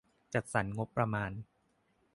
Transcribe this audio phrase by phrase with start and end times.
[0.33, 1.31] จัดสรรงบประมาณ